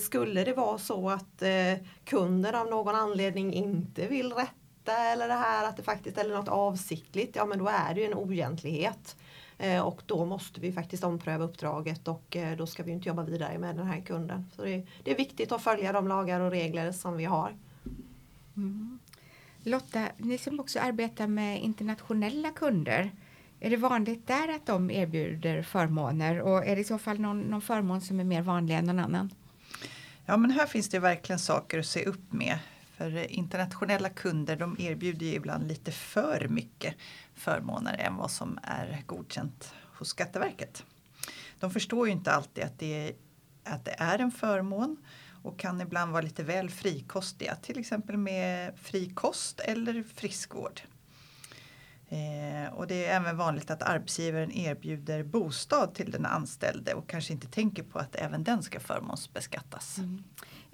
Skulle 0.00 0.44
det 0.44 0.52
vara 0.52 0.78
så 0.78 1.10
att 1.10 1.42
kunden 2.04 2.54
av 2.54 2.66
någon 2.66 2.94
anledning 2.94 3.54
inte 3.54 4.06
vill 4.06 4.32
rätta 4.32 4.61
eller 4.88 5.28
det 5.28 5.34
här 5.34 5.68
att 5.68 5.76
det 5.76 5.82
faktiskt 5.82 6.18
eller 6.18 6.34
något 6.34 6.48
avsiktligt, 6.48 7.36
ja 7.36 7.44
men 7.44 7.58
då 7.58 7.68
är 7.68 7.94
det 7.94 8.00
ju 8.00 8.06
en 8.06 8.14
oegentlighet. 8.14 9.16
Eh, 9.58 9.80
och 9.80 10.02
då 10.06 10.24
måste 10.24 10.60
vi 10.60 10.72
faktiskt 10.72 11.04
ompröva 11.04 11.44
uppdraget 11.44 12.08
och 12.08 12.36
eh, 12.36 12.56
då 12.56 12.66
ska 12.66 12.82
vi 12.82 12.92
inte 12.92 13.08
jobba 13.08 13.22
vidare 13.22 13.58
med 13.58 13.76
den 13.76 13.86
här 13.86 14.00
kunden. 14.00 14.50
Så 14.56 14.64
det, 14.64 14.86
det 15.02 15.10
är 15.10 15.16
viktigt 15.16 15.52
att 15.52 15.62
följa 15.62 15.92
de 15.92 16.08
lagar 16.08 16.40
och 16.40 16.50
regler 16.50 16.92
som 16.92 17.16
vi 17.16 17.24
har. 17.24 17.56
Mm. 18.56 18.98
Lotta, 19.62 20.08
ni 20.16 20.38
som 20.38 20.60
också 20.60 20.78
arbetar 20.78 21.26
med 21.26 21.62
internationella 21.62 22.50
kunder, 22.50 23.10
är 23.60 23.70
det 23.70 23.76
vanligt 23.76 24.26
där 24.26 24.54
att 24.54 24.66
de 24.66 24.90
erbjuder 24.90 25.62
förmåner 25.62 26.40
och 26.40 26.66
är 26.66 26.74
det 26.74 26.80
i 26.80 26.84
så 26.84 26.98
fall 26.98 27.20
någon, 27.20 27.40
någon 27.40 27.60
förmån 27.60 28.00
som 28.00 28.20
är 28.20 28.24
mer 28.24 28.42
vanlig 28.42 28.74
än 28.74 28.84
någon 28.84 28.98
annan? 28.98 29.30
Ja 30.26 30.36
men 30.36 30.50
här 30.50 30.66
finns 30.66 30.88
det 30.88 30.98
verkligen 30.98 31.38
saker 31.38 31.78
att 31.78 31.86
se 31.86 32.04
upp 32.04 32.32
med. 32.32 32.58
För 33.02 33.32
internationella 33.32 34.08
kunder 34.08 34.56
de 34.56 34.76
erbjuder 34.78 35.26
ju 35.26 35.32
ibland 35.32 35.68
lite 35.68 35.92
för 35.92 36.48
mycket 36.48 36.94
förmåner 37.34 37.98
än 37.98 38.16
vad 38.16 38.30
som 38.30 38.58
är 38.62 39.02
godkänt 39.06 39.74
hos 39.98 40.08
Skatteverket. 40.08 40.84
De 41.60 41.70
förstår 41.70 42.06
ju 42.06 42.12
inte 42.12 42.32
alltid 42.32 42.64
att 42.64 42.78
det, 42.78 43.08
är, 43.08 43.14
att 43.64 43.84
det 43.84 43.94
är 43.98 44.18
en 44.18 44.30
förmån 44.30 44.96
och 45.42 45.58
kan 45.58 45.80
ibland 45.80 46.12
vara 46.12 46.22
lite 46.22 46.42
väl 46.42 46.70
frikostiga, 46.70 47.54
till 47.54 47.78
exempel 47.78 48.16
med 48.16 48.78
fri 48.78 49.10
kost 49.14 49.60
eller 49.60 50.04
friskvård. 50.14 50.80
Eh, 52.12 52.72
och 52.74 52.86
det 52.86 53.06
är 53.06 53.16
även 53.16 53.36
vanligt 53.36 53.70
att 53.70 53.82
arbetsgivaren 53.82 54.52
erbjuder 54.52 55.22
bostad 55.22 55.94
till 55.94 56.10
den 56.10 56.26
anställde 56.26 56.94
och 56.94 57.08
kanske 57.08 57.32
inte 57.32 57.46
tänker 57.46 57.82
på 57.82 57.98
att 57.98 58.14
även 58.16 58.44
den 58.44 58.62
ska 58.62 58.80
förmånsbeskattas. 58.80 59.98
Mm. 59.98 60.24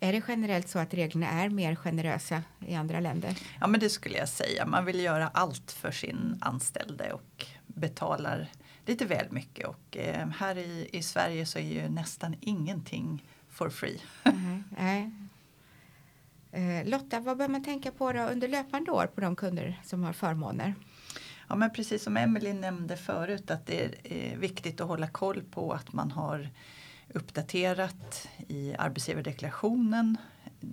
Är 0.00 0.12
det 0.12 0.22
generellt 0.28 0.68
så 0.68 0.78
att 0.78 0.94
reglerna 0.94 1.28
är 1.28 1.48
mer 1.48 1.74
generösa 1.74 2.42
i 2.66 2.74
andra 2.74 3.00
länder? 3.00 3.38
Ja 3.60 3.66
men 3.66 3.80
det 3.80 3.90
skulle 3.90 4.18
jag 4.18 4.28
säga. 4.28 4.66
Man 4.66 4.84
vill 4.84 5.00
göra 5.00 5.28
allt 5.28 5.72
för 5.72 5.90
sin 5.90 6.38
anställde 6.40 7.12
och 7.12 7.46
betalar 7.66 8.48
lite 8.86 9.04
väl 9.04 9.26
mycket. 9.30 9.66
Och 9.66 9.96
eh, 9.96 10.28
här 10.28 10.58
i, 10.58 10.88
i 10.92 11.02
Sverige 11.02 11.46
så 11.46 11.58
är 11.58 11.62
ju 11.62 11.88
nästan 11.88 12.36
ingenting 12.40 13.24
for 13.48 13.70
free. 13.70 14.00
Mm, 14.24 14.64
nej. 14.78 15.10
Eh, 16.52 16.88
Lotta, 16.88 17.20
vad 17.20 17.36
bör 17.36 17.48
man 17.48 17.64
tänka 17.64 17.90
på 17.92 18.10
under 18.10 18.48
löpande 18.48 18.90
år 18.90 19.06
på 19.06 19.20
de 19.20 19.36
kunder 19.36 19.80
som 19.84 20.04
har 20.04 20.12
förmåner? 20.12 20.74
Ja 21.48 21.56
men 21.56 21.70
precis 21.70 22.02
som 22.02 22.16
Emelie 22.16 22.54
nämnde 22.54 22.96
förut 22.96 23.50
att 23.50 23.66
det 23.66 23.84
är 24.04 24.36
viktigt 24.36 24.80
att 24.80 24.88
hålla 24.88 25.08
koll 25.08 25.42
på 25.42 25.72
att 25.72 25.92
man 25.92 26.10
har 26.10 26.48
uppdaterat 27.14 28.28
i 28.48 28.74
arbetsgivardeklarationen. 28.78 30.16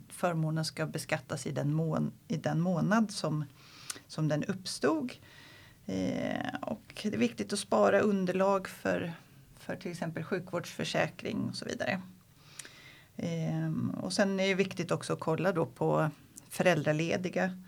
Förmånen 0.10 0.66
ska 0.66 0.86
beskattas 0.86 1.48
i 1.48 1.52
den, 1.52 1.74
mån, 1.74 2.12
i 2.28 2.38
den 2.38 2.62
månad 2.62 3.12
som, 3.12 3.46
som 4.08 4.28
den 4.28 4.44
uppstod. 4.44 5.12
Eh, 5.86 6.56
och 6.62 7.00
det 7.04 7.14
är 7.14 7.18
viktigt 7.18 7.54
att 7.54 7.60
spara 7.60 8.00
underlag 8.00 8.68
för, 8.68 9.14
för 9.60 9.76
till 9.76 9.92
exempel 9.92 10.24
sjukvårdsförsäkring 10.24 11.50
och 11.50 11.56
så 11.56 11.66
vidare. 11.66 12.02
Eh, 13.16 13.72
och 14.02 14.14
sen 14.14 14.40
är 14.40 14.48
det 14.48 14.56
viktigt 14.56 14.92
också 14.92 15.14
att 15.14 15.20
kolla 15.20 15.52
då 15.52 15.66
på 15.66 16.10
föräldralediga 16.50 17.62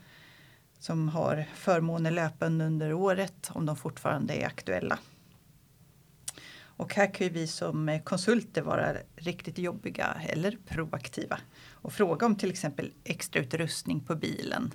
som 0.79 1.09
har 1.09 1.45
förmåner 1.53 2.11
löpande 2.11 2.65
under 2.65 2.93
året 2.93 3.49
om 3.53 3.65
de 3.65 3.75
fortfarande 3.75 4.33
är 4.33 4.45
aktuella. 4.45 4.99
Och 6.77 6.93
här 6.93 7.13
kan 7.13 7.29
vi 7.29 7.47
som 7.47 7.99
konsulter 8.03 8.61
vara 8.61 8.97
riktigt 9.15 9.57
jobbiga 9.57 10.21
eller 10.29 10.57
proaktiva 10.67 11.39
och 11.71 11.93
fråga 11.93 12.25
om 12.25 12.35
till 12.35 12.49
exempel 12.49 12.91
extra 13.03 13.41
utrustning 13.41 13.99
på 13.99 14.15
bilen. 14.15 14.73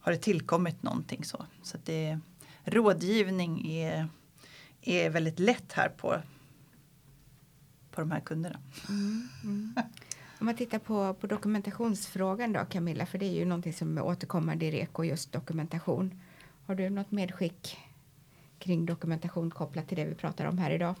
Har 0.00 0.12
det 0.12 0.18
tillkommit 0.18 0.82
någonting 0.82 1.24
så? 1.24 1.46
Så 1.62 1.78
det, 1.84 2.18
rådgivning 2.64 3.72
är, 3.72 4.08
är 4.80 5.10
väldigt 5.10 5.38
lätt 5.38 5.72
här 5.72 5.88
på, 5.88 6.22
på 7.90 8.00
de 8.00 8.10
här 8.10 8.20
kunderna. 8.20 8.58
Mm, 8.88 9.28
mm. 9.44 9.74
Om 10.38 10.46
man 10.46 10.54
tittar 10.54 10.78
på, 10.78 11.14
på 11.14 11.26
dokumentationsfrågan 11.26 12.52
då 12.52 12.64
Camilla, 12.64 13.06
för 13.06 13.18
det 13.18 13.26
är 13.26 13.34
ju 13.34 13.44
någonting 13.44 13.72
som 13.72 13.98
återkommer 13.98 14.62
i 14.62 14.70
REKO, 14.70 15.04
just 15.04 15.32
dokumentation. 15.32 16.20
Har 16.66 16.74
du 16.74 16.90
något 16.90 17.10
medskick 17.10 17.78
kring 18.58 18.86
dokumentation 18.86 19.50
kopplat 19.50 19.88
till 19.88 19.96
det 19.96 20.04
vi 20.04 20.14
pratar 20.14 20.44
om 20.44 20.58
här 20.58 20.70
idag? 20.70 20.94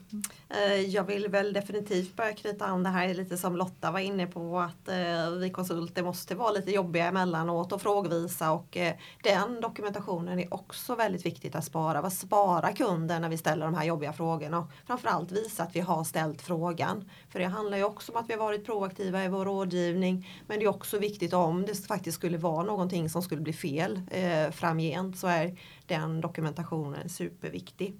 Eh, 0.48 0.80
jag 0.80 1.04
vill 1.04 1.28
väl 1.28 1.52
definitivt 1.52 2.16
börja 2.16 2.32
knyta 2.32 2.64
an 2.64 2.82
det 2.82 2.88
här 2.88 3.14
lite 3.14 3.36
som 3.36 3.56
Lotta 3.56 3.90
var 3.90 4.00
inne 4.00 4.26
på 4.26 4.60
att 4.60 4.88
eh, 4.88 5.30
vi 5.30 5.50
konsulter 5.50 6.02
måste 6.02 6.34
vara 6.34 6.50
lite 6.50 6.70
jobbiga 6.70 7.06
emellanåt 7.06 7.72
och 7.72 7.82
frågvisa 7.82 8.52
och 8.52 8.76
eh, 8.76 8.94
den 9.22 9.60
dokumentationen 9.60 10.38
är 10.38 10.54
också 10.54 10.94
väldigt 10.94 11.26
viktigt 11.26 11.54
att 11.54 11.64
spara. 11.64 12.02
Vad 12.02 12.12
sparar 12.12 12.72
kunden 12.72 13.22
när 13.22 13.28
vi 13.28 13.38
ställer 13.38 13.66
de 13.66 13.74
här 13.74 13.84
jobbiga 13.84 14.12
frågorna 14.12 14.58
och 14.58 14.70
framförallt 14.86 15.32
visa 15.32 15.62
att 15.62 15.76
vi 15.76 15.80
har 15.80 16.04
ställt 16.04 16.42
frågan. 16.42 17.10
För 17.30 17.38
det 17.38 17.46
handlar 17.46 17.78
ju 17.78 17.84
också 17.84 18.12
om 18.12 18.18
att 18.18 18.28
vi 18.28 18.32
har 18.32 18.40
varit 18.40 18.66
proaktiva 18.66 19.24
i 19.24 19.28
vår 19.28 19.44
rådgivning 19.44 20.28
men 20.46 20.58
det 20.58 20.64
är 20.64 20.68
också 20.68 20.98
viktigt 20.98 21.32
om 21.32 21.66
det 21.66 21.86
faktiskt 21.86 22.18
skulle 22.18 22.38
vara 22.38 22.62
någonting 22.62 23.10
som 23.10 23.22
skulle 23.22 23.40
bli 23.40 23.52
fel 23.52 24.00
eh, 24.10 24.50
framgent 24.50 25.18
så 25.18 25.26
är 25.26 25.56
den 25.88 26.20
dokumentationen 26.20 27.08
superviktig. 27.08 27.94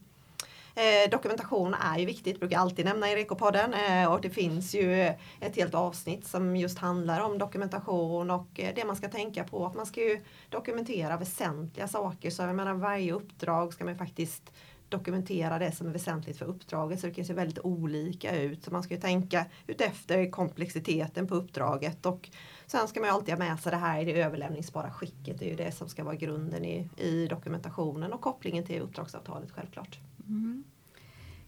Eh, 0.78 1.10
dokumentation 1.10 1.74
är 1.74 1.98
ju 1.98 2.06
viktigt, 2.06 2.40
brukar 2.40 2.56
jag 2.56 2.62
alltid 2.62 2.84
nämna 2.84 3.10
i 3.10 3.16
Rekopodden. 3.16 3.74
Eh, 3.74 4.12
och 4.12 4.20
det 4.20 4.30
finns 4.30 4.74
ju 4.74 5.12
ett 5.40 5.56
helt 5.56 5.74
avsnitt 5.74 6.26
som 6.26 6.56
just 6.56 6.78
handlar 6.78 7.20
om 7.20 7.38
dokumentation 7.38 8.30
och 8.30 8.60
eh, 8.60 8.74
det 8.74 8.84
man 8.84 8.96
ska 8.96 9.08
tänka 9.08 9.44
på. 9.44 9.66
Att 9.66 9.74
man 9.74 9.86
ska 9.86 10.00
ju 10.00 10.24
dokumentera 10.48 11.16
väsentliga 11.16 11.88
saker. 11.88 12.30
Så 12.30 12.42
jag 12.42 12.54
menar 12.56 12.74
varje 12.74 13.12
uppdrag 13.12 13.72
ska 13.72 13.84
man 13.84 13.98
faktiskt 13.98 14.52
dokumentera 14.88 15.58
det 15.58 15.72
som 15.72 15.86
är 15.86 15.90
väsentligt 15.90 16.38
för 16.38 16.46
uppdraget 16.46 17.00
så 17.00 17.06
det 17.06 17.14
kan 17.14 17.24
se 17.24 17.32
väldigt 17.32 17.58
olika 17.58 18.36
ut. 18.36 18.64
Så 18.64 18.70
man 18.70 18.82
ska 18.82 18.94
ju 18.94 19.00
tänka 19.00 19.46
utefter 19.66 20.30
komplexiteten 20.30 21.26
på 21.26 21.34
uppdraget 21.34 22.06
och 22.06 22.30
sen 22.66 22.88
ska 22.88 23.00
man 23.00 23.10
alltid 23.10 23.34
ha 23.34 23.38
med 23.38 23.60
sig 23.60 23.72
det 23.72 23.78
här 23.78 24.00
i 24.00 24.04
det 24.04 24.22
överlämningsbara 24.22 24.90
skicket. 24.90 25.38
Det 25.38 25.44
är 25.44 25.50
ju 25.50 25.56
det 25.56 25.72
som 25.72 25.88
ska 25.88 26.04
vara 26.04 26.14
grunden 26.14 26.64
i, 26.64 26.88
i 26.96 27.26
dokumentationen 27.26 28.12
och 28.12 28.20
kopplingen 28.20 28.64
till 28.64 28.80
uppdragsavtalet 28.80 29.50
självklart. 29.50 29.98
Mm. 30.26 30.64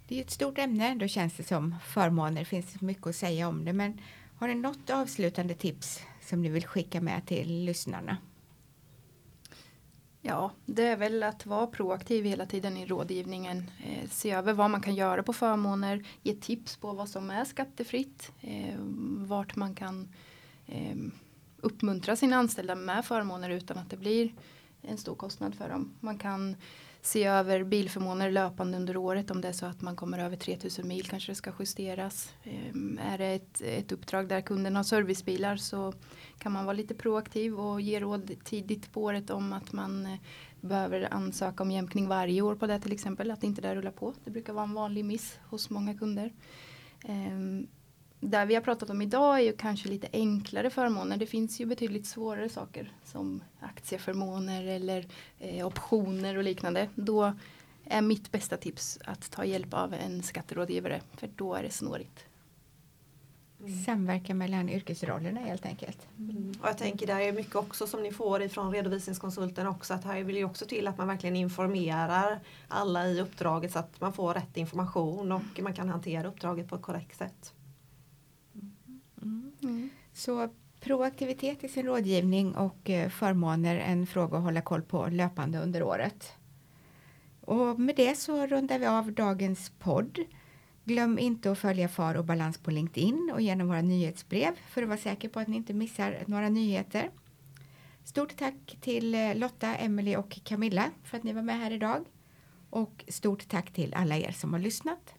Det 0.09 0.19
är 0.19 0.21
ett 0.21 0.31
stort 0.31 0.59
ämne, 0.59 0.95
då 0.95 1.09
känns 1.09 1.37
det 1.37 1.43
som 1.43 1.75
förmåner. 1.85 2.41
Det 2.41 2.45
finns 2.45 2.81
mycket 2.81 3.07
att 3.07 3.17
säga 3.17 3.49
om 3.49 3.65
det. 3.65 3.73
Men 3.73 4.01
har 4.37 4.49
ni 4.49 4.55
något 4.55 4.91
avslutande 4.91 5.55
tips 5.55 6.01
som 6.21 6.43
ni 6.43 6.49
vill 6.49 6.67
skicka 6.67 7.01
med 7.01 7.27
till 7.27 7.65
lyssnarna? 7.65 8.17
Ja, 10.29 10.51
det 10.67 10.87
är 10.87 10.97
väl 10.97 11.23
att 11.23 11.47
vara 11.47 11.67
proaktiv 11.67 12.25
hela 12.25 12.47
tiden 12.47 12.77
i 12.77 12.87
rådgivningen. 12.87 13.71
Eh, 13.85 14.09
se 14.11 14.31
över 14.31 14.53
vad 14.53 14.71
man 14.71 14.81
kan 14.81 14.95
göra 14.95 15.23
på 15.23 15.33
förmåner, 15.33 16.05
ge 16.23 16.35
tips 16.35 16.77
på 16.77 16.93
vad 16.93 17.09
som 17.09 17.31
är 17.31 17.45
skattefritt, 17.45 18.33
eh, 18.41 18.75
vart 19.19 19.57
man 19.57 19.75
kan 19.75 20.09
eh, 20.67 20.97
uppmuntra 21.61 22.17
sina 22.17 22.37
anställda 22.37 22.75
med 22.75 23.05
förmåner 23.05 23.51
utan 23.51 23.79
att 23.79 23.91
det 23.91 23.97
blir 23.97 24.35
en 24.83 24.99
stor 24.99 25.15
kostnad 25.15 25.55
för 25.55 25.69
dem. 25.69 25.95
Man 26.01 26.19
kan 26.19 26.57
se 27.09 27.25
över 27.25 27.65
bilförmåner 27.65 28.31
löpande 28.31 28.77
under 28.77 28.97
året 28.97 29.31
om 29.31 29.41
det 29.41 29.49
är 29.49 29.53
så 29.53 29.67
att 29.67 29.81
man 29.81 29.97
kommer 29.97 30.19
över 30.19 30.37
3000 30.37 30.89
mil 30.89 31.09
kanske 31.09 31.33
det 31.33 31.37
ska 31.37 31.53
justeras. 31.59 32.33
Ehm, 32.45 32.99
är 33.03 33.19
det 33.19 33.27
ett, 33.27 33.61
ett 33.61 33.93
uppdrag 33.93 34.29
där 34.29 34.41
kunden 34.41 34.77
har 34.77 34.83
servicebilar 34.83 35.57
så 35.57 35.93
kan 36.39 36.53
man 36.53 36.65
vara 36.65 36.77
lite 36.77 36.95
proaktiv 36.95 37.55
och 37.55 37.81
ge 37.81 38.01
råd 38.01 38.31
tidigt 38.45 38.93
på 38.93 39.03
året 39.03 39.31
om 39.31 39.53
att 39.53 39.73
man 39.73 40.07
eh, 40.07 40.19
behöver 40.61 41.15
ansöka 41.15 41.63
om 41.63 41.71
jämkning 41.71 42.09
varje 42.09 42.43
år 42.43 42.55
på 42.55 42.67
det 42.67 42.81
till 42.81 42.93
exempel. 42.93 43.31
Att 43.31 43.45
inte 43.45 43.61
det 43.61 43.75
rullar 43.75 43.91
på. 43.91 44.15
Det 44.25 44.31
brukar 44.31 44.53
vara 44.53 44.65
en 44.65 44.75
vanlig 44.75 45.05
miss 45.05 45.39
hos 45.45 45.71
många 45.71 45.95
kunder. 45.95 46.33
Ehm, 47.05 47.67
där 48.21 48.47
vi 48.47 48.55
har 48.55 48.63
pratat 48.63 48.91
om 48.91 49.03
idag 49.03 49.39
är 49.39 49.43
ju 49.43 49.53
kanske 49.53 49.89
lite 49.89 50.09
enklare 50.13 50.71
förmåner. 50.71 51.17
Det 51.17 51.27
finns 51.27 51.61
ju 51.61 51.67
betydligt 51.67 52.07
svårare 52.07 52.49
saker 52.49 52.93
som 53.05 53.43
aktieförmåner 53.61 54.65
eller 54.65 55.07
eh, 55.39 55.67
optioner 55.67 56.37
och 56.37 56.45
liknande. 56.45 56.89
Då 56.95 57.33
är 57.85 58.03
mitt 58.03 58.33
bästa 58.33 58.57
tips 58.57 58.99
att 59.05 59.31
ta 59.31 59.45
hjälp 59.45 59.75
av 59.75 59.95
en 59.95 60.23
skatterådgivare 60.23 61.01
för 61.17 61.31
då 61.37 61.55
är 61.55 61.63
det 61.63 61.71
snårigt. 61.71 62.25
Mm. 63.61 63.85
Samverka 63.85 64.35
mellan 64.35 64.69
yrkesrollerna 64.69 65.41
helt 65.41 65.67
enkelt. 65.67 66.09
Mm. 66.19 66.55
Och 66.63 66.69
jag 66.69 66.79
tänker 66.79 67.07
där 67.07 67.21
är 67.21 67.33
mycket 67.33 67.57
också 67.57 67.87
som 67.87 68.03
ni 68.03 68.13
får 68.13 68.43
ifrån 68.43 68.73
redovisningskonsulten 68.73 69.67
också 69.67 69.95
att 69.95 70.05
här 70.05 70.23
vill 70.23 70.37
ju 70.37 70.45
också 70.45 70.67
till 70.67 70.89
att 70.89 70.99
man 70.99 71.09
verkligen 71.09 71.37
informerar 71.37 72.41
alla 72.69 73.09
i 73.09 73.21
uppdraget 73.21 73.73
så 73.73 73.79
att 73.79 74.01
man 74.01 74.13
får 74.13 74.35
rätt 74.35 74.57
information 74.57 75.33
och 75.33 75.61
man 75.61 75.75
kan 75.75 75.89
hantera 75.89 76.29
uppdraget 76.29 76.69
på 76.69 76.77
ett 76.77 76.83
korrekt 76.83 77.19
sätt. 77.19 77.55
Mm. 79.23 79.91
Så 80.13 80.49
proaktivitet 80.81 81.65
i 81.65 81.69
sin 81.69 81.87
rådgivning 81.87 82.55
och 82.55 82.91
eh, 82.91 83.09
förmåner 83.09 83.77
en 83.77 84.07
fråga 84.07 84.37
att 84.39 84.45
hålla 84.45 84.61
koll 84.61 84.83
på 84.83 85.07
löpande 85.07 85.59
under 85.59 85.83
året. 85.83 86.33
Och 87.41 87.81
med 87.81 87.97
det 87.97 88.19
så 88.19 88.47
rundar 88.47 88.79
vi 88.79 88.87
av 88.87 89.13
dagens 89.13 89.73
podd. 89.79 90.19
Glöm 90.85 91.19
inte 91.19 91.51
att 91.51 91.59
följa 91.59 91.89
Far 91.89 92.15
och 92.15 92.25
Balans 92.25 92.59
på 92.59 92.71
LinkedIn 92.71 93.31
och 93.35 93.41
genom 93.41 93.69
våra 93.69 93.83
nyhetsbrev 93.83 94.53
för 94.69 94.83
att 94.83 94.89
vara 94.89 94.99
säker 94.99 95.29
på 95.29 95.41
att 95.41 95.49
ni 95.49 95.57
inte 95.57 95.75
missar 95.75 96.25
några 96.27 96.49
nyheter. 96.49 97.11
Stort 98.05 98.37
tack 98.37 98.77
till 98.81 99.15
eh, 99.15 99.35
Lotta, 99.35 99.77
Emelie 99.77 100.17
och 100.17 100.39
Camilla 100.45 100.91
för 101.05 101.17
att 101.17 101.23
ni 101.23 101.33
var 101.33 101.43
med 101.43 101.59
här 101.59 101.71
idag. 101.71 102.05
Och 102.71 103.05
stort 103.09 103.49
tack 103.49 103.73
till 103.73 103.95
alla 103.95 104.17
er 104.17 104.33
som 104.33 104.53
har 104.53 104.61
lyssnat. 104.61 105.15